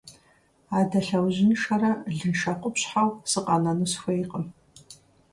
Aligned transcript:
Адэ 0.77 0.99
лъэужьыншэрэ 1.07 1.91
лыншэ 2.17 2.51
къупщхьэу 2.61 3.09
сыкъэнэну 3.31 3.89
сыхуейкъым. 3.91 4.45